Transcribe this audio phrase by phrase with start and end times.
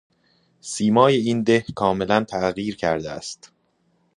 [0.59, 3.51] سیمای این ده کاملاً تغییر کرده است.